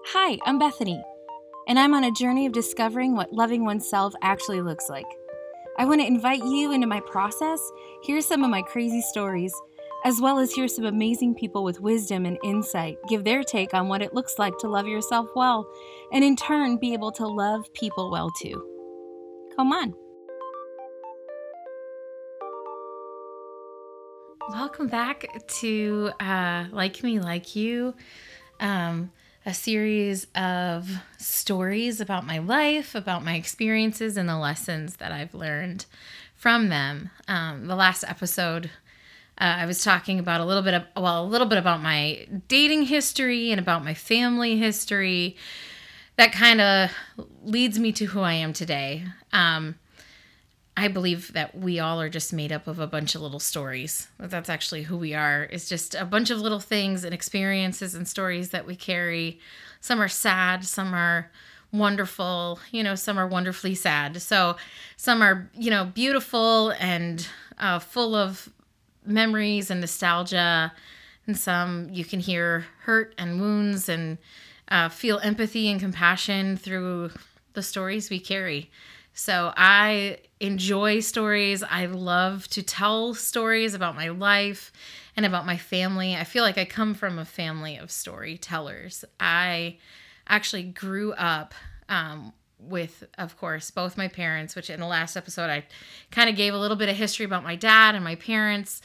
[0.00, 1.02] Hi, I'm Bethany,
[1.68, 5.06] and I'm on a journey of discovering what loving oneself actually looks like.
[5.78, 7.60] I want to invite you into my process,
[8.02, 9.54] hear some of my crazy stories,
[10.04, 13.88] as well as hear some amazing people with wisdom and insight give their take on
[13.88, 15.70] what it looks like to love yourself well,
[16.12, 18.66] and in turn be able to love people well too.
[19.56, 19.94] Come on.
[24.50, 25.26] Welcome back
[25.60, 27.94] to uh, Like Me, Like You,
[28.58, 29.12] um,
[29.44, 30.88] a series of
[31.18, 35.86] stories about my life, about my experiences, and the lessons that I've learned
[36.36, 37.10] from them.
[37.26, 38.66] Um, the last episode,
[39.38, 42.26] uh, I was talking about a little bit of, well, a little bit about my
[42.46, 45.36] dating history and about my family history.
[46.16, 46.90] That kind of
[47.42, 49.04] leads me to who I am today.
[49.32, 49.76] Um,
[50.82, 54.08] I believe that we all are just made up of a bunch of little stories.
[54.18, 55.44] But That's actually who we are.
[55.44, 59.38] It's just a bunch of little things and experiences and stories that we carry.
[59.80, 61.30] Some are sad, some are
[61.70, 64.20] wonderful, you know, some are wonderfully sad.
[64.20, 64.56] So
[64.96, 68.48] some are, you know, beautiful and uh, full of
[69.06, 70.72] memories and nostalgia.
[71.28, 74.18] And some you can hear hurt and wounds and
[74.66, 77.12] uh, feel empathy and compassion through
[77.52, 78.68] the stories we carry.
[79.14, 81.62] So I enjoy stories.
[81.62, 84.72] I love to tell stories about my life
[85.16, 86.16] and about my family.
[86.16, 89.04] I feel like I come from a family of storytellers.
[89.20, 89.78] I
[90.26, 91.54] actually grew up
[91.88, 95.64] um, with, of course, both my parents, which in the last episode I
[96.10, 98.80] kind of gave a little bit of history about my dad and my parents.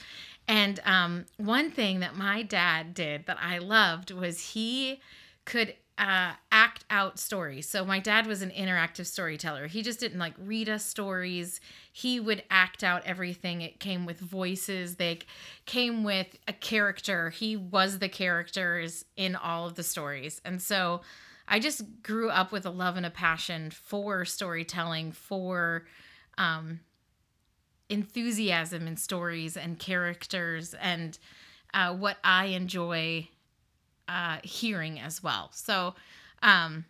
[0.48, 5.00] And um, one thing that my dad did that I loved was he
[5.46, 7.68] could uh, act out stories.
[7.68, 9.68] So my dad was an interactive storyteller.
[9.68, 11.60] He just didn't like read us stories.
[11.92, 13.62] He would act out everything.
[13.62, 14.96] It came with voices.
[14.96, 15.20] They
[15.66, 17.32] came with a character.
[17.32, 20.40] He was the characters in all of the stories.
[20.46, 21.02] And so
[21.48, 25.86] I just grew up with a love and a passion for storytelling, for
[26.38, 26.82] um,
[27.90, 31.18] enthusiasm in stories and characters and
[31.74, 33.30] uh, what I enjoy
[34.08, 35.50] uh, hearing as well.
[35.54, 35.96] So,
[36.42, 36.86] um,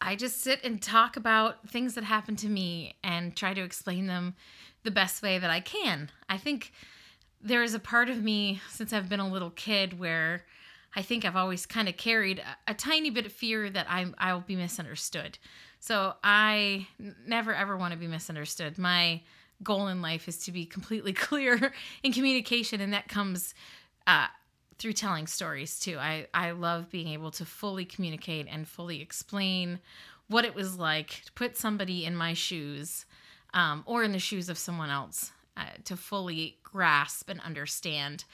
[0.00, 4.06] I just sit and talk about things that happen to me and try to explain
[4.06, 4.34] them
[4.82, 6.10] the best way that I can.
[6.28, 6.72] I think
[7.40, 10.44] there is a part of me since I've been a little kid where
[10.94, 14.14] I think I've always kind of carried a, a tiny bit of fear that I'm
[14.18, 15.38] I'll be misunderstood.
[15.80, 16.86] So I
[17.26, 18.78] never ever want to be misunderstood.
[18.78, 19.22] My
[19.62, 21.72] goal in life is to be completely clear
[22.02, 23.54] in communication, and that comes
[24.06, 24.26] uh,
[24.78, 25.98] through telling stories too.
[25.98, 29.80] I, I love being able to fully communicate and fully explain
[30.28, 33.06] what it was like to put somebody in my shoes
[33.54, 38.24] um, or in the shoes of someone else uh, to fully grasp and understand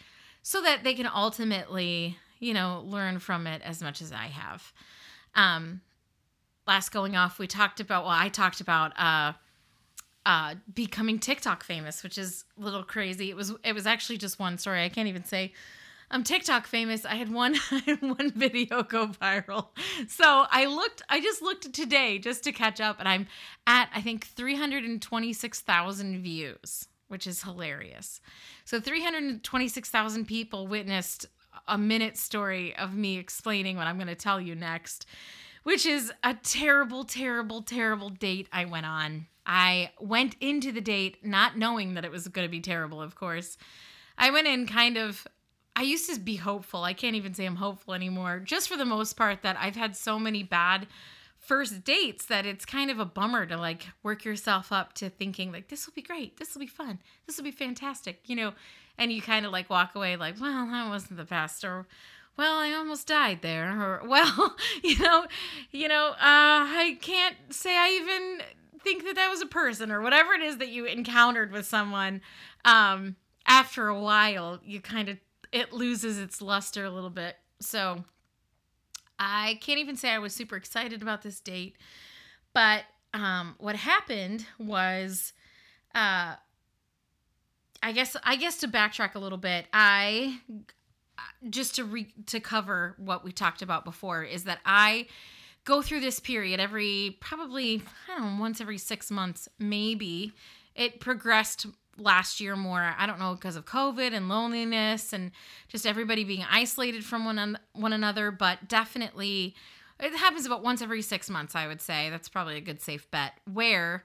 [0.42, 4.72] so that they can ultimately, you know, learn from it as much as I have.
[5.34, 5.80] Um,
[6.66, 9.34] last going off, we talked about, well, I talked about, uh,
[10.24, 13.30] uh, becoming TikTok famous, which is a little crazy.
[13.30, 14.84] It was it was actually just one story.
[14.84, 15.52] I can't even say
[16.12, 17.06] I'm TikTok famous.
[17.06, 17.54] I had one
[18.00, 19.68] one video go viral.
[20.08, 23.26] So I looked I just looked today just to catch up and I'm
[23.66, 28.20] at I think 326,000 views, which is hilarious.
[28.66, 31.24] So 326,000 people witnessed
[31.66, 35.06] a minute story of me explaining what I'm going to tell you next,
[35.62, 39.28] which is a terrible terrible terrible date I went on.
[39.46, 43.14] I went into the date not knowing that it was going to be terrible, of
[43.14, 43.56] course.
[44.18, 45.26] I went in kind of
[45.74, 46.84] I used to be hopeful.
[46.84, 48.40] I can't even say I'm hopeful anymore.
[48.40, 50.86] Just for the most part, that I've had so many bad
[51.38, 55.50] first dates that it's kind of a bummer to like work yourself up to thinking
[55.50, 58.52] like this will be great, this will be fun, this will be fantastic, you know,
[58.96, 61.86] and you kind of like walk away like, well, that wasn't the best, or
[62.36, 65.26] well, I almost died there, or well, you know,
[65.72, 68.42] you know, uh, I can't say I even
[68.80, 72.20] think that that was a person or whatever it is that you encountered with someone.
[72.64, 73.16] Um,
[73.46, 75.18] after a while, you kind of
[75.52, 77.36] it loses its luster a little bit.
[77.60, 78.04] So
[79.18, 81.76] I can't even say I was super excited about this date.
[82.54, 82.84] But
[83.14, 85.32] um, what happened was,
[85.94, 86.34] uh,
[87.82, 90.40] I guess I guess to backtrack a little bit, I
[91.48, 95.06] just to re- to cover what we talked about before is that I
[95.64, 100.32] go through this period every probably I don't know once every six months maybe.
[100.74, 101.66] It progressed
[101.98, 105.30] last year more i don't know because of covid and loneliness and
[105.68, 109.54] just everybody being isolated from one, on, one another but definitely
[110.00, 113.10] it happens about once every six months i would say that's probably a good safe
[113.10, 114.02] bet where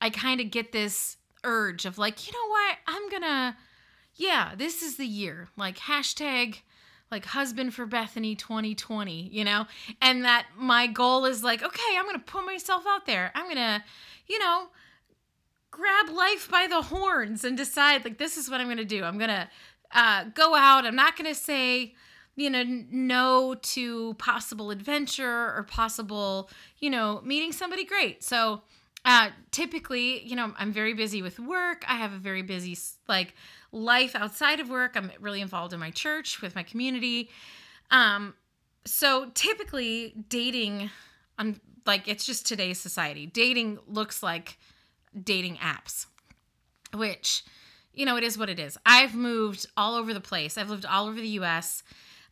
[0.00, 3.56] i kind of get this urge of like you know what i'm gonna
[4.14, 6.58] yeah this is the year like hashtag
[7.10, 9.66] like husband for Bethany 2020, you know?
[10.02, 13.30] And that my goal is like, okay, I'm to put myself out there.
[13.34, 13.84] I'm to,
[14.26, 14.66] you know,
[15.74, 19.02] grab life by the horns and decide like this is what I'm going to do.
[19.02, 19.48] I'm going to
[19.90, 20.86] uh, go out.
[20.86, 21.94] I'm not going to say,
[22.36, 26.48] you know, no to possible adventure or possible,
[26.78, 28.22] you know, meeting somebody great.
[28.22, 28.62] So,
[29.04, 31.84] uh, typically, you know, I'm very busy with work.
[31.88, 32.78] I have a very busy
[33.08, 33.34] like
[33.72, 34.92] life outside of work.
[34.94, 37.30] I'm really involved in my church with my community.
[37.90, 38.34] Um,
[38.86, 40.90] so typically, dating
[41.38, 43.26] on like it's just today's society.
[43.26, 44.56] Dating looks like
[45.22, 46.06] dating apps,
[46.92, 47.44] which
[47.92, 48.76] you know it is what it is.
[48.84, 50.58] I've moved all over the place.
[50.58, 51.82] I've lived all over the U.S.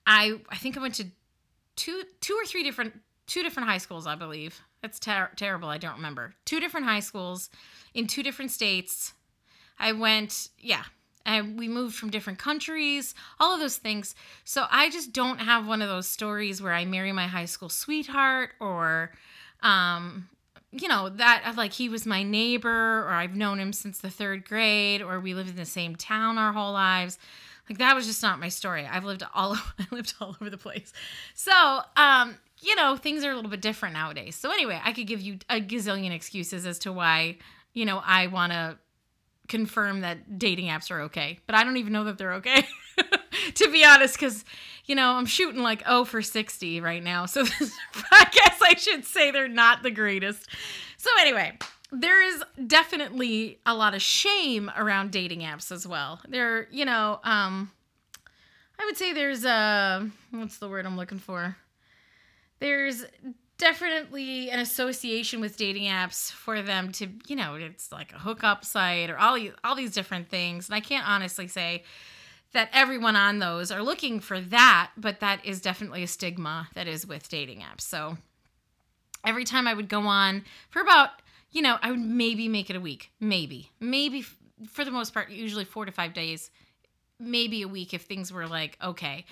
[0.07, 1.07] I I think I went to
[1.77, 4.61] two two or three different two different high schools, I believe.
[4.83, 5.69] That's ter- terrible.
[5.69, 6.35] I don't remember.
[6.45, 7.51] Two different high schools
[7.95, 9.13] in two different states.
[9.79, 10.83] I went, yeah,
[11.25, 14.15] and we moved from different countries, all of those things.
[14.45, 17.69] So I just don't have one of those stories where I marry my high school
[17.69, 19.13] sweetheart or,
[19.63, 20.29] um,
[20.73, 24.49] you know, that like he was my neighbor or I've known him since the third
[24.49, 27.19] grade or we lived in the same town our whole lives.
[27.69, 28.87] Like that was just not my story.
[28.87, 30.93] I've lived all I lived all over the place.
[31.35, 34.35] So, um, you know, things are a little bit different nowadays.
[34.35, 37.37] So anyway, I could give you a gazillion excuses as to why,
[37.75, 38.79] you know, I want to
[39.49, 42.67] confirm that dating apps are okay, but I don't even know that they're okay.
[43.55, 44.45] to be honest, because
[44.87, 47.43] you know I'm shooting like oh for sixty right now, so
[48.13, 50.49] I guess I should say they're not the greatest.
[50.97, 51.59] So anyway,
[51.93, 56.21] there is definitely a lot of shame around dating apps as well.
[56.29, 57.71] There, you know, um,
[58.79, 61.57] I would say there's a what's the word I'm looking for?
[62.61, 63.05] There's
[63.59, 68.65] definitely an association with dating apps for them to, you know, it's like a hookup
[68.65, 70.69] site or all all these different things.
[70.69, 71.85] And I can't honestly say
[72.53, 76.87] that everyone on those are looking for that, but that is definitely a stigma that
[76.87, 77.83] is with dating apps.
[77.83, 78.19] So
[79.25, 81.11] every time I would go on for about,
[81.51, 84.23] you know, I would maybe make it a week, maybe, maybe
[84.69, 86.51] for the most part, usually four to five days,
[87.23, 89.25] maybe a week if things were like okay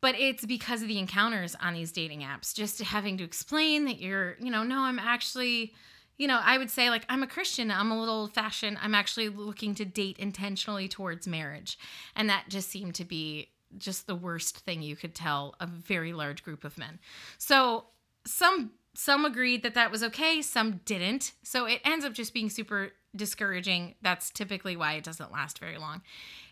[0.00, 4.00] but it's because of the encounters on these dating apps just having to explain that
[4.00, 5.72] you're you know no i'm actually
[6.20, 8.94] you know i would say like i'm a christian i'm a little old fashioned i'm
[8.94, 11.78] actually looking to date intentionally towards marriage.
[12.14, 16.12] And that just seemed to be just the worst thing you could tell a very
[16.12, 16.98] large group of men.
[17.38, 17.86] So
[18.26, 21.32] some some agreed that that was okay some didn't.
[21.44, 23.94] So it ends up just being super discouraging.
[24.02, 26.02] That's typically why it doesn't last very long.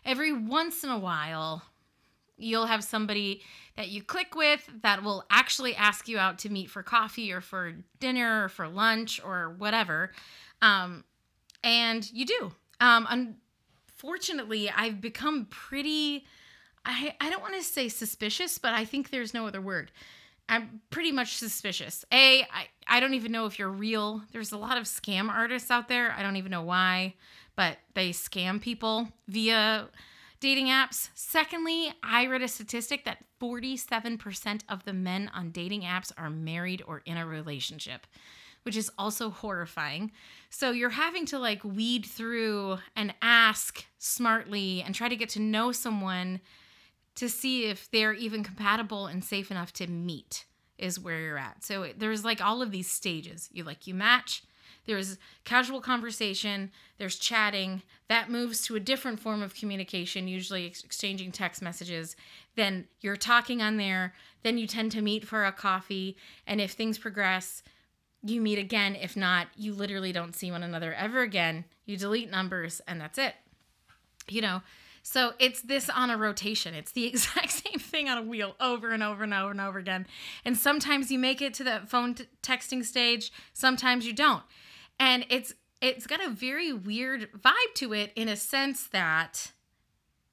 [0.05, 1.63] Every once in a while
[2.39, 3.41] You'll have somebody
[3.75, 7.41] that you click with that will actually ask you out to meet for coffee or
[7.41, 10.11] for dinner or for lunch or whatever.
[10.61, 11.03] Um,
[11.63, 12.51] and you do.
[12.81, 13.35] Um,
[13.97, 16.25] unfortunately, I've become pretty,
[16.85, 19.91] I, I don't want to say suspicious, but I think there's no other word.
[20.47, 22.03] I'm pretty much suspicious.
[22.11, 24.23] A, I, I don't even know if you're real.
[24.31, 26.11] There's a lot of scam artists out there.
[26.17, 27.13] I don't even know why,
[27.55, 29.87] but they scam people via
[30.39, 31.09] dating apps.
[31.15, 36.83] Secondly, I read a statistic that 47% of the men on dating apps are married
[36.87, 38.07] or in a relationship,
[38.63, 40.11] which is also horrifying.
[40.49, 45.41] So you're having to like weed through and ask smartly and try to get to
[45.41, 46.41] know someone
[47.15, 50.45] to see if they're even compatible and safe enough to meet
[50.77, 51.63] is where you're at.
[51.63, 53.49] So there's like all of these stages.
[53.51, 54.43] You like you match,
[54.89, 57.83] there's casual conversation, there's chatting.
[58.07, 62.15] That moves to a different form of communication, usually ex- exchanging text messages.
[62.55, 64.15] Then you're talking on there.
[64.41, 66.17] Then you tend to meet for a coffee.
[66.47, 67.61] And if things progress,
[68.23, 68.95] you meet again.
[68.95, 71.65] If not, you literally don't see one another ever again.
[71.85, 73.35] You delete numbers, and that's it.
[74.27, 74.63] You know,
[75.03, 76.73] so it's this on a rotation.
[76.73, 79.77] It's the exact same thing on a wheel over and over and over and over
[79.77, 80.07] again.
[80.43, 84.41] And sometimes you make it to the phone t- texting stage, sometimes you don't
[84.99, 89.51] and it's it's got a very weird vibe to it in a sense that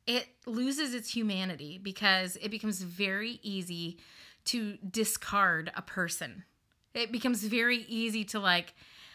[0.07, 3.99] it loses its humanity because it becomes very easy
[4.45, 6.45] to discard a person.
[6.95, 8.75] It becomes very easy to like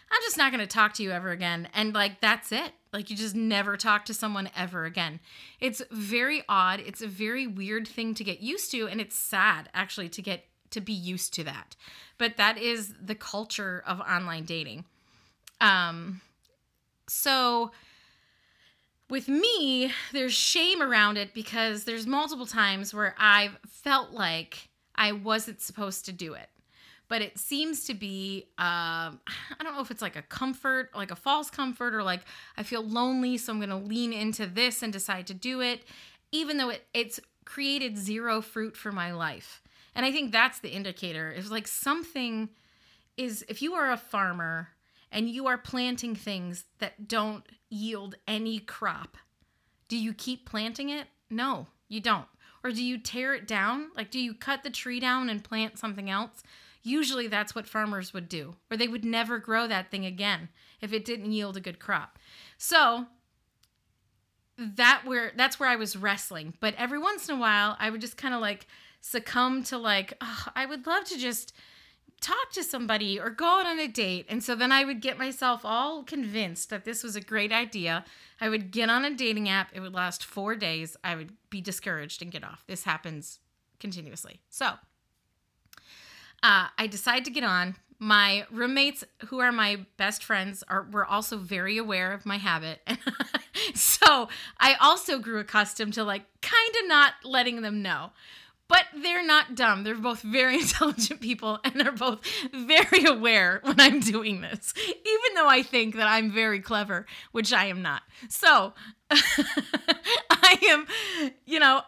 [0.10, 2.72] I'm just not going to talk to you ever again and like that's it.
[2.92, 5.22] Like you just never talk to someone ever again.
[5.62, 6.82] It's very odd.
[6.82, 10.46] It's a very weird thing to get used to and it's sad actually to get
[10.72, 11.76] to be used to that.
[12.18, 14.86] But that is the culture of online dating.
[15.62, 16.20] Um,
[17.08, 17.72] so
[19.10, 25.12] with me, there's shame around it because there's multiple times where I've felt like I
[25.12, 26.50] wasn't supposed to do it.
[27.08, 31.12] But it seems to be, uh, I don't know if it's like a comfort, like
[31.12, 32.22] a false comfort, or like
[32.56, 35.84] I feel lonely, so I'm going to lean into this and decide to do it,
[36.32, 39.62] even though it, it's created zero fruit for my life.
[39.94, 41.30] And I think that's the indicator.
[41.30, 42.48] It's like something
[43.18, 44.70] is if you are a farmer
[45.12, 49.18] and you are planting things that don't yield any crop,
[49.88, 51.08] do you keep planting it?
[51.30, 52.28] No, you don't.
[52.64, 53.90] Or do you tear it down?
[53.96, 56.44] Like, do you cut the tree down and plant something else?
[56.84, 60.50] Usually that's what farmers would do, or they would never grow that thing again
[60.80, 62.18] if it didn't yield a good crop.
[62.58, 63.08] So,
[64.58, 66.54] that where that's where I was wrestling.
[66.60, 68.68] But every once in a while, I would just kind of like
[69.00, 71.54] succumb to like, oh, I would love to just
[72.22, 74.28] talk to somebody or go out on a date.
[74.30, 78.06] And so then I would get myself all convinced that this was a great idea.
[78.40, 79.72] I would get on a dating app.
[79.74, 80.96] It would last four days.
[81.04, 82.64] I would be discouraged and get off.
[82.68, 83.40] This happens
[83.80, 84.40] continuously.
[84.50, 84.74] So
[86.44, 87.76] uh, I decide to get on.
[88.04, 92.80] My roommates, who are my best friends, are were also very aware of my habit.
[93.76, 94.28] so
[94.60, 98.12] I also grew accustomed to like kind of not letting them know.
[98.72, 99.84] But they're not dumb.
[99.84, 102.22] They're both very intelligent people and they're both
[102.54, 107.52] very aware when I'm doing this, even though I think that I'm very clever, which
[107.52, 108.04] I am not.
[108.30, 108.72] So
[109.12, 110.88] I am,
[111.46, 111.82] you know,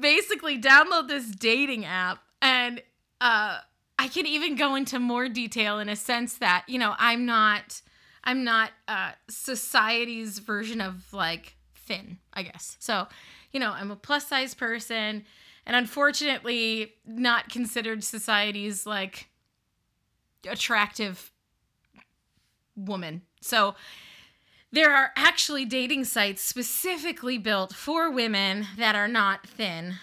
[0.00, 2.80] basically download this dating app and
[3.20, 3.58] uh,
[3.98, 7.82] I can even go into more detail in a sense that, you know, I'm not.
[8.22, 12.76] I'm not uh, society's version of like thin, I guess.
[12.78, 13.08] So,
[13.50, 15.24] you know, I'm a plus size person
[15.66, 19.28] and unfortunately not considered society's like
[20.48, 21.30] attractive
[22.76, 23.22] woman.
[23.40, 23.74] So
[24.72, 29.96] there are actually dating sites specifically built for women that are not thin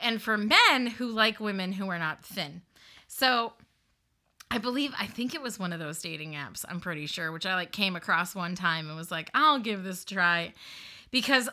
[0.00, 2.62] and for men who like women who are not thin.
[3.08, 3.54] So
[4.50, 7.44] I believe I think it was one of those dating apps, I'm pretty sure, which
[7.46, 10.54] I like came across one time and was like, I'll give this a try
[11.10, 11.48] because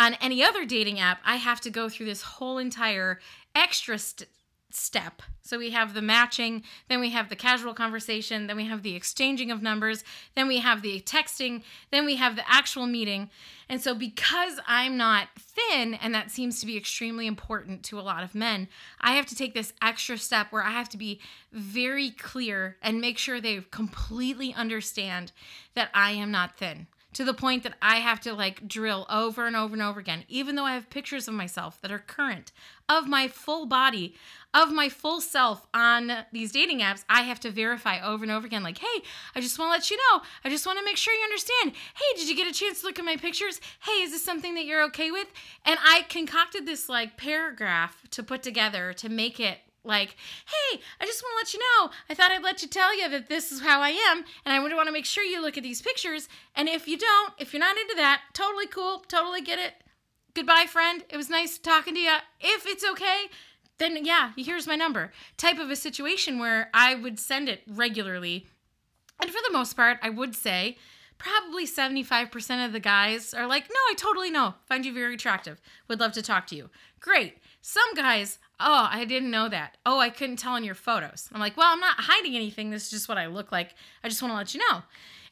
[0.00, 3.20] on any other dating app, I have to go through this whole entire
[3.54, 4.30] extra st-
[4.70, 5.20] step.
[5.42, 8.96] So we have the matching, then we have the casual conversation, then we have the
[8.96, 10.02] exchanging of numbers,
[10.34, 13.28] then we have the texting, then we have the actual meeting.
[13.68, 18.00] And so because I'm not thin and that seems to be extremely important to a
[18.00, 18.68] lot of men,
[19.00, 21.20] I have to take this extra step where I have to be
[21.52, 25.32] very clear and make sure they completely understand
[25.74, 29.46] that I am not thin to the point that I have to like drill over
[29.46, 32.52] and over and over again, even though I have pictures of myself that are current,
[32.88, 34.14] of my full body,
[34.52, 37.04] of my full self on these dating apps.
[37.08, 39.02] I have to verify over and over again, like, hey,
[39.34, 40.22] I just want to let you know.
[40.44, 41.72] I just want to make sure you understand.
[41.94, 43.60] Hey, did you get a chance to look at my pictures?
[43.80, 45.28] Hey, is this something that you're okay with?
[45.64, 51.06] And I concocted this like paragraph to put together to make it like, hey, I
[51.06, 51.90] just want to let you know.
[52.08, 54.60] I thought I'd let you tell you that this is how I am, and I
[54.60, 56.28] would want to make sure you look at these pictures.
[56.54, 59.74] And if you don't, if you're not into that, totally cool, totally get it.
[60.34, 61.04] Goodbye, friend.
[61.08, 62.16] It was nice talking to you.
[62.40, 63.26] If it's okay,
[63.78, 65.12] then yeah, here's my number.
[65.36, 68.46] Type of a situation where I would send it regularly.
[69.20, 70.76] And for the most part, I would say
[71.20, 74.54] probably 75% of the guys are like, no, I totally know.
[74.66, 75.60] Find you very attractive.
[75.86, 76.70] Would love to talk to you.
[76.98, 77.36] Great.
[77.60, 79.76] Some guys, oh, I didn't know that.
[79.84, 81.28] Oh, I couldn't tell in your photos.
[81.32, 82.70] I'm like, well, I'm not hiding anything.
[82.70, 83.74] This is just what I look like.
[84.02, 84.82] I just want to let you know.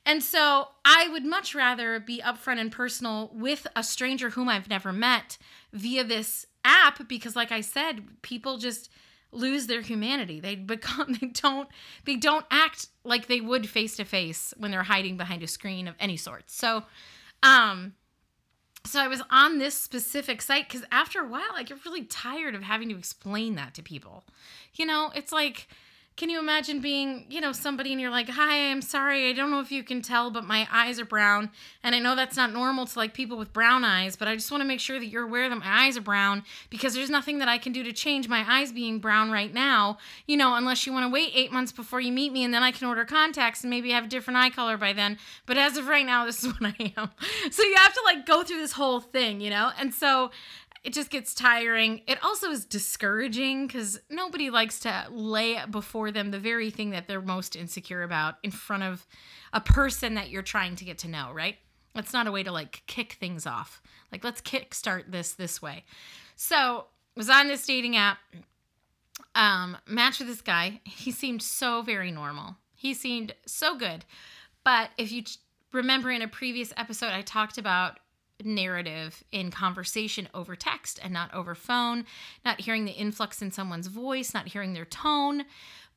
[0.05, 4.69] And so I would much rather be upfront and personal with a stranger whom I've
[4.69, 5.39] never met
[5.73, 8.91] via this app because, like I said, people just
[9.33, 10.41] lose their humanity.
[10.41, 11.69] They become they don't
[12.05, 15.89] they don't act like they would face to face when they're hiding behind a screen
[15.89, 16.51] of any sort.
[16.51, 16.85] So
[17.43, 17.95] um
[18.87, 22.55] so I was on this specific site cuz after a while I get really tired
[22.55, 24.25] of having to explain that to people.
[24.75, 25.69] You know, it's like
[26.19, 29.31] can you imagine being, you know, somebody and you're like, "Hi, I'm sorry.
[29.31, 31.51] I don't know if you can tell, but my eyes are brown."
[31.85, 34.51] And I know that's not normal to like people with brown eyes, but I just
[34.51, 37.39] want to make sure that you're aware that my eyes are brown because there's nothing
[37.39, 40.87] that I can do to change my eyes being brown right now, you know, unless
[40.87, 43.05] you want to wait 8 months before you meet me and then I can order
[43.05, 45.19] contacts and maybe have a different eye color by then.
[45.47, 47.11] But as of right now, this is what I am.
[47.53, 49.71] So you have to like go through this whole thing, you know?
[49.79, 50.33] And so
[50.85, 52.03] it just gets tiring.
[52.07, 57.09] It also is discouraging because nobody likes to lay before them the very thing that
[57.09, 59.07] they're most insecure about in front of
[59.53, 61.57] a person that you're trying to get to know, right?
[61.95, 63.83] That's not a way to like kick things off.
[64.13, 65.85] Like, let's kickstart this this way.
[66.37, 68.19] So, was on this dating app,
[69.35, 70.81] um, matched with this guy.
[70.85, 72.57] He seemed so very normal.
[72.75, 74.05] He seemed so good.
[74.65, 75.25] But if you
[75.73, 77.99] remember in a previous episode, I talked about
[78.45, 82.05] narrative in conversation over text and not over phone,
[82.45, 85.45] not hearing the influx in someone's voice, not hearing their tone,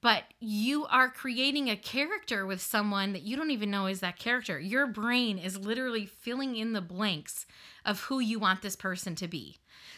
[0.01, 4.17] but you are creating a character with someone that you don't even know is that
[4.17, 4.59] character.
[4.59, 7.45] Your brain is literally filling in the blanks
[7.85, 9.57] of who you want this person to be.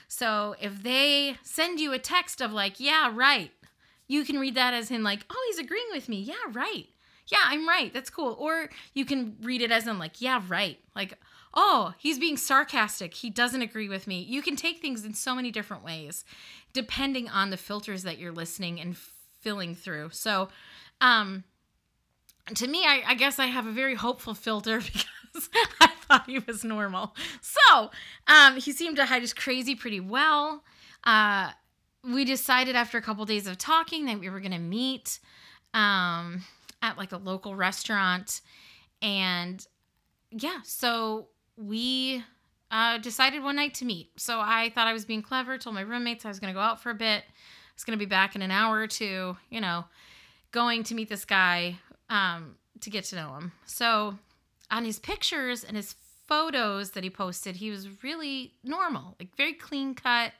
[0.10, 3.52] So if they send you a text of like, yeah, right,
[4.08, 6.20] you can read that as in like, oh, he's agreeing with me.
[6.20, 6.88] Yeah, right.
[7.28, 7.94] Yeah, I'm right.
[7.94, 8.36] That's cool.
[8.38, 10.78] Or you can read it as in like, yeah, right.
[10.96, 11.18] Like,
[11.54, 13.14] oh, he's being sarcastic.
[13.14, 14.20] He doesn't agree with me.
[14.22, 16.26] You can take things in so many different ways
[16.74, 18.98] depending on the filters that you're listening and
[19.40, 20.10] filling through.
[20.12, 20.50] So,
[21.02, 21.44] um,
[22.56, 24.80] to me, I, I guess I have a very hopeful filter
[25.34, 27.16] because I thought he was normal.
[27.42, 27.92] So,
[28.28, 30.64] um, he seemed to hide his crazy pretty well.
[31.04, 31.52] Uh,
[32.04, 35.20] we decided after a couple days of talking that we were going to meet
[35.74, 36.44] um,
[36.82, 38.42] at like a local restaurant.
[39.02, 39.66] And
[40.32, 42.24] yeah, so we
[42.72, 44.10] uh, decided one night to meet.
[44.18, 46.62] So I thought I was being clever, told my roommates I was going to go
[46.62, 47.24] out for a bit.
[47.24, 49.86] I was going to be back in an hour or two, you know,
[50.52, 51.80] going to meet this guy
[52.10, 53.52] um, to get to know him.
[53.66, 54.18] So
[54.72, 55.96] on his pictures and his
[56.28, 60.32] photos that he posted, he was really normal, like very clean cut,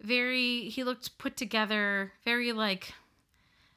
[0.00, 2.92] very, he looked put together, very like,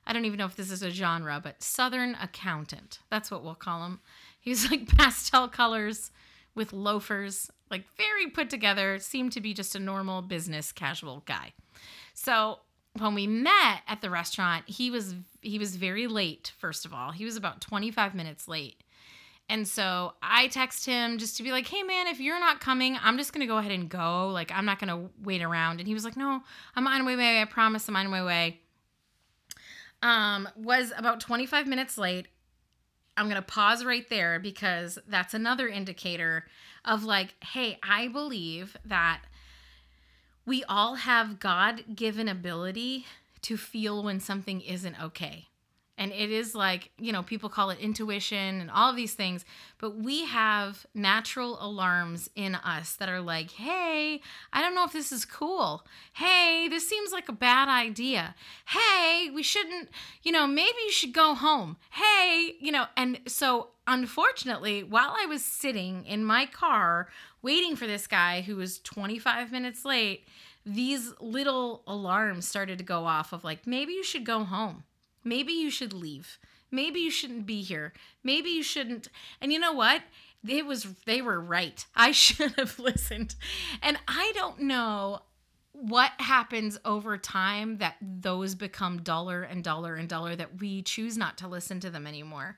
[0.05, 2.99] I don't even know if this is a genre, but Southern accountant.
[3.09, 3.99] That's what we'll call him.
[4.39, 6.11] He was like pastel colors
[6.55, 11.53] with loafers, like very put together, seemed to be just a normal business casual guy.
[12.13, 12.59] So
[12.97, 17.11] when we met at the restaurant, he was he was very late, first of all.
[17.11, 18.81] He was about 25 minutes late.
[19.47, 22.97] And so I text him just to be like, hey man, if you're not coming,
[23.01, 24.29] I'm just gonna go ahead and go.
[24.29, 25.79] Like, I'm not gonna wait around.
[25.79, 26.41] And he was like, no,
[26.75, 27.41] I'm on my way.
[27.41, 28.59] I promise I'm on my way.
[30.01, 32.27] Um, was about 25 minutes late.
[33.17, 36.45] I'm gonna pause right there because that's another indicator
[36.83, 39.21] of like, hey, I believe that
[40.45, 43.05] we all have God given ability
[43.41, 45.47] to feel when something isn't okay.
[45.97, 49.45] And it is like, you know, people call it intuition and all of these things,
[49.77, 54.19] but we have natural alarms in us that are like, hey,
[54.51, 55.85] I don't know if this is cool.
[56.13, 58.35] Hey, this seems like a bad idea.
[58.67, 59.89] Hey, we shouldn't,
[60.21, 61.77] you know, maybe you should go home.
[61.91, 67.07] Hey, you know, and so unfortunately, while I was sitting in my car
[67.41, 70.25] waiting for this guy who was 25 minutes late,
[70.65, 74.83] these little alarms started to go off of like, maybe you should go home
[75.25, 76.39] Maybe you should leave.
[76.71, 77.93] Maybe you shouldn't be here.
[78.23, 79.09] Maybe you shouldn't.
[79.41, 80.03] And you know what?
[80.47, 81.85] It was they were right.
[81.95, 83.35] I should have listened.
[83.81, 85.23] And I don't know
[85.73, 91.17] what happens over time that those become duller and duller and duller that we choose
[91.17, 92.57] not to listen to them anymore.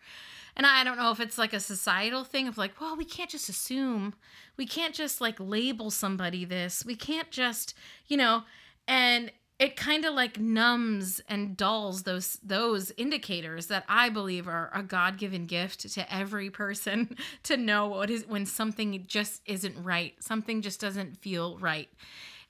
[0.56, 3.30] And I don't know if it's like a societal thing of like, well, we can't
[3.30, 4.14] just assume.
[4.56, 6.84] We can't just like label somebody this.
[6.86, 7.76] We can't just,
[8.08, 8.44] you know,
[8.88, 14.70] and it kind of like numbs and dulls those those indicators that I believe are
[14.74, 20.14] a God-given gift to every person to know what is when something just isn't right.
[20.20, 21.90] Something just doesn't feel right.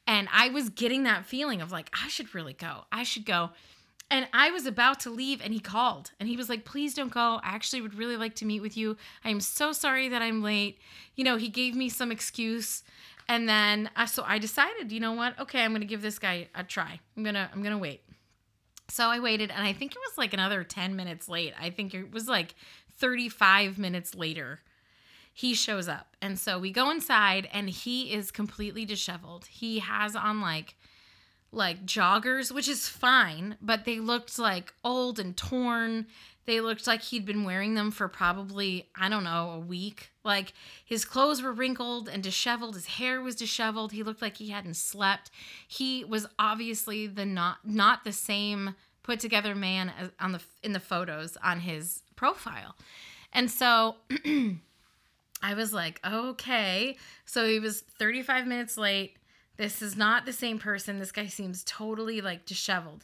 [0.05, 2.85] And I was getting that feeling of like I should really go.
[2.91, 3.51] I should go.
[4.09, 7.11] And I was about to leave and he called and he was like, please don't
[7.11, 7.39] go.
[7.43, 8.97] I actually would really like to meet with you.
[9.23, 10.79] I am so sorry that I'm late.
[11.15, 12.83] You know, he gave me some excuse
[13.29, 15.39] and then uh, so I decided, you know what?
[15.39, 16.99] Okay, I'm going to give this guy a try.
[17.15, 18.01] I'm going to I'm going to wait.
[18.89, 21.53] So I waited and I think it was like another 10 minutes late.
[21.59, 22.55] I think it was like
[22.97, 24.61] 35 minutes later.
[25.33, 26.15] He shows up.
[26.21, 29.45] And so we go inside and he is completely disheveled.
[29.47, 30.75] He has on like
[31.51, 36.07] like joggers, which is fine, but they looked like old and torn.
[36.47, 40.11] They looked like he'd been wearing them for probably, I don't know, a week.
[40.23, 43.91] Like his clothes were wrinkled and disheveled, his hair was disheveled.
[43.91, 45.29] He looked like he hadn't slept.
[45.67, 50.79] He was obviously the not not the same put together man on the in the
[50.79, 52.77] photos on his profile.
[53.33, 53.97] And so
[55.43, 59.17] I was like, "Okay." So he was 35 minutes late.
[59.57, 60.97] This is not the same person.
[60.97, 63.03] This guy seems totally like disheveled.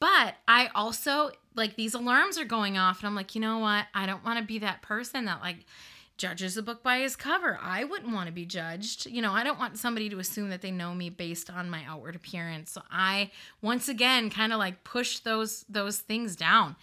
[0.00, 3.86] But I also like these alarms are going off, and I'm like, you know what?
[3.92, 5.66] I don't want to be that person that like
[6.16, 7.58] judges a book by his cover.
[7.62, 9.06] I wouldn't want to be judged.
[9.06, 11.84] You know, I don't want somebody to assume that they know me based on my
[11.86, 12.72] outward appearance.
[12.72, 13.30] So I
[13.62, 16.76] once again kind of like pushed those those things down.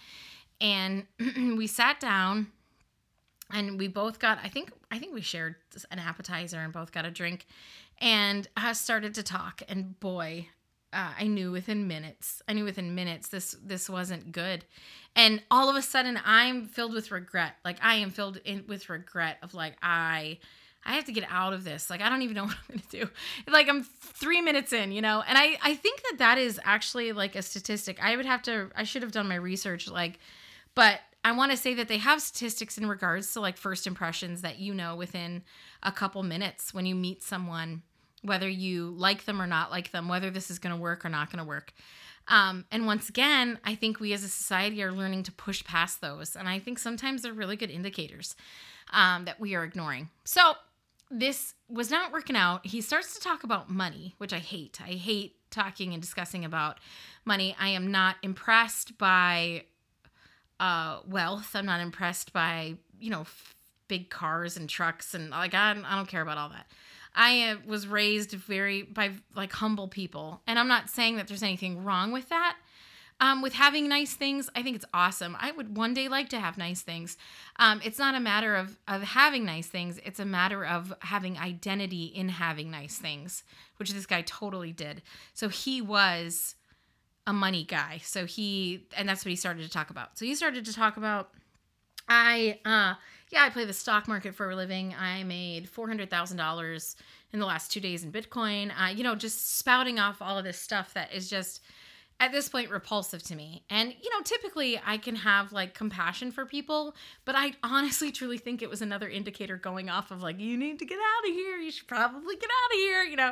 [0.61, 2.47] And we sat down
[3.51, 5.55] and we both got I think I think we shared
[5.91, 7.45] an appetizer and both got a drink
[7.99, 10.47] and I started to talk and boy
[10.95, 12.41] uh, I knew within minutes.
[12.47, 14.63] I knew within minutes this this wasn't good,
[15.15, 17.55] and all of a sudden I'm filled with regret.
[17.65, 20.39] Like I am filled in with regret of like I
[20.85, 21.89] I have to get out of this.
[21.89, 23.09] Like I don't even know what I'm gonna do.
[23.51, 27.11] Like I'm three minutes in, you know, and I I think that that is actually
[27.11, 28.01] like a statistic.
[28.01, 28.71] I would have to.
[28.75, 29.89] I should have done my research.
[29.89, 30.19] Like,
[30.75, 34.43] but I want to say that they have statistics in regards to like first impressions
[34.43, 35.43] that you know within
[35.83, 37.81] a couple minutes when you meet someone
[38.25, 41.09] whether you like them or not like them, whether this is going to work or
[41.09, 41.73] not going to work.
[42.27, 46.01] Um, and once again, I think we as a society are learning to push past
[46.01, 46.35] those.
[46.35, 48.35] And I think sometimes they're really good indicators
[48.91, 50.09] um, that we are ignoring.
[50.23, 50.53] So
[51.11, 52.65] this was not working out.
[52.65, 54.79] He starts to talk about money, which I hate.
[54.81, 56.79] I hate talking and discussing about
[57.25, 57.55] money.
[57.59, 59.63] I am not impressed by
[60.59, 61.51] uh, wealth.
[61.53, 63.55] I'm not impressed by, you know, f-
[63.87, 66.65] big cars and trucks and like I, I don't care about all that.
[67.15, 71.43] I uh, was raised very by like humble people, and I'm not saying that there's
[71.43, 72.57] anything wrong with that.
[73.21, 75.37] Um, with having nice things, I think it's awesome.
[75.39, 77.17] I would one day like to have nice things.
[77.55, 81.37] Um, it's not a matter of of having nice things; it's a matter of having
[81.37, 83.43] identity in having nice things,
[83.77, 85.01] which this guy totally did.
[85.33, 86.55] So he was
[87.27, 87.99] a money guy.
[88.03, 90.17] So he, and that's what he started to talk about.
[90.17, 91.31] So he started to talk about
[92.07, 92.95] I uh
[93.31, 94.93] yeah, I play the stock market for a living.
[94.99, 96.95] I made four hundred thousand dollars
[97.33, 98.71] in the last two days in Bitcoin.
[98.79, 101.61] Uh, you know, just spouting off all of this stuff that is just
[102.19, 103.63] at this point repulsive to me.
[103.69, 108.37] And you know, typically I can have like compassion for people, but I honestly truly
[108.37, 111.35] think it was another indicator going off of like, you need to get out of
[111.35, 111.57] here.
[111.57, 113.31] You should probably get out of here, you know.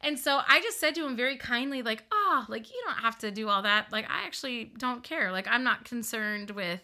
[0.00, 3.18] And so I just said to him very kindly, like, oh, like you don't have
[3.18, 3.90] to do all that.
[3.90, 5.32] Like, I actually don't care.
[5.32, 6.82] Like, I'm not concerned with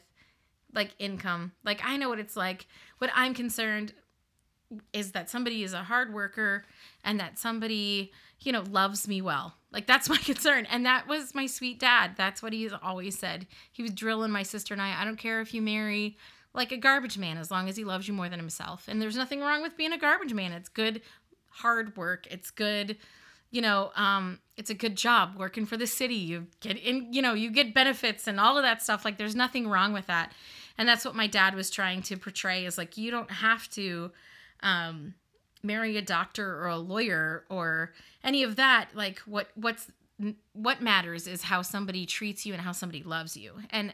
[0.74, 1.52] like income.
[1.64, 2.66] Like I know what it's like.
[2.98, 3.92] What I'm concerned
[4.92, 6.64] is that somebody is a hard worker
[7.04, 9.54] and that somebody, you know, loves me well.
[9.72, 10.66] Like that's my concern.
[10.70, 12.12] And that was my sweet dad.
[12.16, 13.46] That's what he's always said.
[13.70, 15.00] He was drilling my sister and I.
[15.00, 16.16] I don't care if you marry
[16.54, 18.84] like a garbage man as long as he loves you more than himself.
[18.88, 20.52] And there's nothing wrong with being a garbage man.
[20.52, 21.02] It's good
[21.48, 22.26] hard work.
[22.30, 22.96] It's good
[23.52, 26.14] you know, um, it's a good job working for the city.
[26.14, 29.04] You get in, you know, you get benefits and all of that stuff.
[29.04, 30.32] Like, there's nothing wrong with that
[30.78, 34.10] and that's what my dad was trying to portray is like you don't have to
[34.62, 35.14] um,
[35.62, 37.92] marry a doctor or a lawyer or
[38.24, 38.90] any of that.
[38.94, 39.90] Like what what's
[40.52, 43.54] what matters is how somebody treats you and how somebody loves you.
[43.70, 43.92] And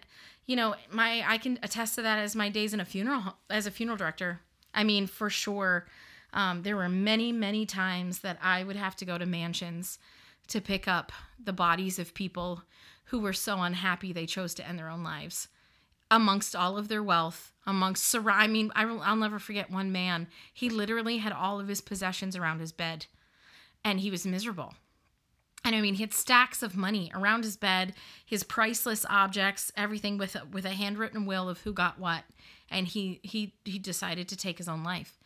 [0.49, 3.67] you know my i can attest to that as my days in a funeral as
[3.67, 4.41] a funeral director.
[4.75, 5.87] I mean for sure
[6.33, 9.99] um, there were many many times that i would have to go to mansions
[10.49, 11.13] to pick up
[11.43, 12.63] the bodies of people
[13.05, 15.49] who were so unhappy they chose to end their own lives
[16.11, 20.29] amongst all of their wealth, amongst I mean, I, I'll never forget one man.
[20.53, 23.07] He literally had all of his possessions around his bed,
[23.85, 24.75] and he was miserable.
[25.65, 27.95] And I mean, he had stacks of money around his bed,
[28.25, 32.25] his priceless objects, everything with a, with a handwritten will of who got what,
[32.71, 35.19] and he he he decided to take his own life.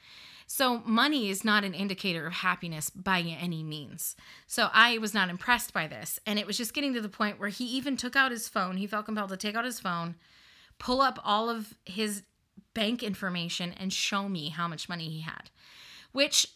[0.47, 4.16] So money is not an indicator of happiness by any means.
[4.47, 7.38] So I was not impressed by this, and it was just getting to the point
[7.38, 8.79] where he even took out his phone.
[8.79, 10.16] He felt compelled to take out his phone
[10.83, 12.25] pull up all of his
[12.75, 15.49] bank information and show me how much money he had,
[16.11, 16.49] which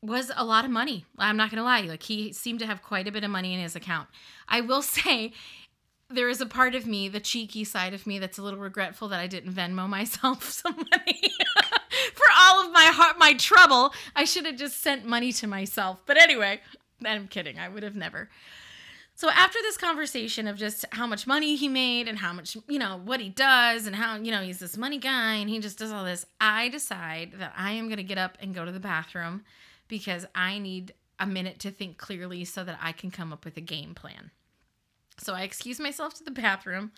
[0.00, 1.04] was a lot of money.
[1.18, 1.82] I'm not going to lie.
[1.82, 4.08] Like he seemed to have quite a bit of money in his account.
[4.48, 5.34] I will say
[6.08, 9.08] there is a part of me, the cheeky side of me, that's a little regretful
[9.08, 11.20] that I didn't Venmo myself some money
[12.14, 13.92] for all of my heart, my trouble.
[14.16, 16.00] I should have just sent money to myself.
[16.06, 16.62] But anyway,
[17.04, 17.58] I'm kidding.
[17.58, 18.30] I would have never.
[19.20, 22.78] So after this conversation of just how much money he made and how much, you
[22.78, 25.78] know, what he does and how, you know, he's this money guy and he just
[25.78, 28.72] does all this, I decide that I am going to get up and go to
[28.72, 29.42] the bathroom
[29.88, 33.58] because I need a minute to think clearly so that I can come up with
[33.58, 34.30] a game plan.
[35.18, 36.92] So I excuse myself to the bathroom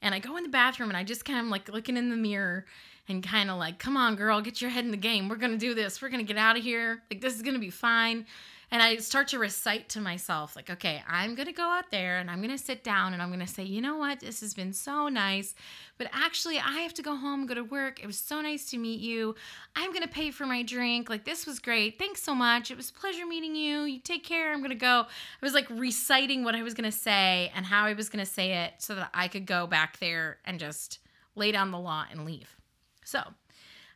[0.00, 2.16] and I go in the bathroom and I just kind of like looking in the
[2.16, 2.66] mirror
[3.08, 5.28] and kind of like, come on, girl, get your head in the game.
[5.28, 6.00] We're going to do this.
[6.00, 7.02] We're going to get out of here.
[7.10, 8.26] Like, this is going to be fine.
[8.74, 12.18] And I start to recite to myself, like, okay, I'm going to go out there
[12.18, 14.18] and I'm going to sit down and I'm going to say, you know what?
[14.18, 15.54] This has been so nice.
[15.96, 18.02] But actually, I have to go home, go to work.
[18.02, 19.36] It was so nice to meet you.
[19.76, 21.08] I'm going to pay for my drink.
[21.08, 22.00] Like, this was great.
[22.00, 22.72] Thanks so much.
[22.72, 23.82] It was a pleasure meeting you.
[23.82, 24.52] You take care.
[24.52, 25.02] I'm going to go.
[25.02, 25.06] I
[25.40, 28.28] was like reciting what I was going to say and how I was going to
[28.28, 30.98] say it so that I could go back there and just
[31.36, 32.56] lay down the law and leave.
[33.04, 33.22] So,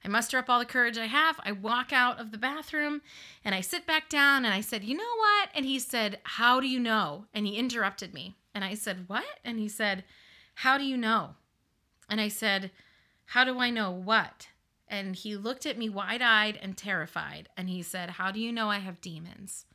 [0.04, 1.40] I muster up all the courage I have.
[1.44, 3.02] I walk out of the bathroom
[3.44, 5.50] and I sit back down and I said, You know what?
[5.54, 7.26] And he said, How do you know?
[7.34, 8.36] And he interrupted me.
[8.54, 9.24] And I said, What?
[9.44, 10.04] And he said,
[10.54, 11.30] How do you know?
[12.08, 12.70] And I said,
[13.26, 14.48] How do I know what?
[14.86, 17.48] And he looked at me wide eyed and terrified.
[17.56, 19.66] And he said, How do you know I have demons?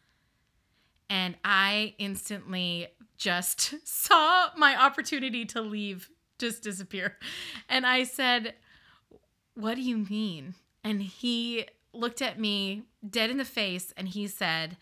[1.09, 6.09] And I instantly just saw my opportunity to leave
[6.39, 7.17] just disappear.
[7.69, 8.55] And I said,
[9.55, 10.55] what do you mean?
[10.83, 14.77] And he looked at me dead in the face and he said,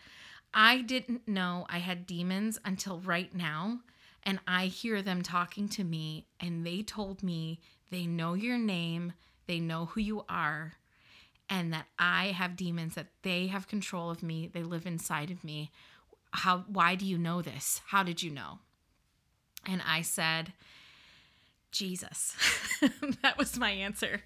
[0.54, 3.80] I didn't know I had demons until right now.
[4.24, 7.58] And I hear them talking to me, and they told me
[7.90, 9.14] they know your name,
[9.48, 10.74] they know who you are,
[11.50, 15.42] and that I have demons, that they have control of me, they live inside of
[15.42, 15.72] me.
[16.30, 17.80] How why do you know this?
[17.86, 18.60] How did you know?
[19.66, 20.52] And I said,
[21.72, 22.36] Jesus.
[23.22, 24.22] that was my answer.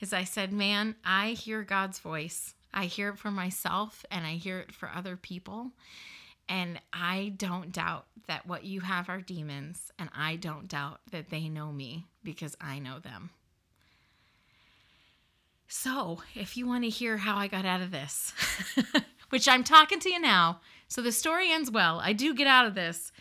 [0.00, 2.54] Is I said, "Man, I hear God's voice.
[2.72, 5.72] I hear it for myself and I hear it for other people."
[6.48, 11.30] And I don't doubt that what you have are demons, and I don't doubt that
[11.30, 13.30] they know me because I know them.
[15.68, 18.34] So, if you want to hear how I got out of this,
[19.30, 22.00] which I'm talking to you now, so the story ends well.
[22.00, 23.12] I do get out of this,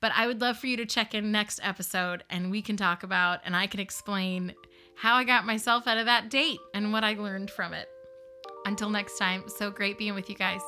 [0.00, 3.02] but I would love for you to check in next episode and we can talk
[3.02, 4.54] about and I can explain
[5.00, 7.88] how I got myself out of that date and what I learned from it.
[8.66, 10.60] Until next time, so great being with you guys.